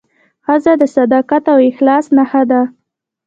ښځه 0.45 0.73
د 0.81 0.83
صداقت 0.95 1.43
او 1.53 1.57
اخلاص 1.69 2.05
نښه 2.17 2.43
ده. 2.49 2.61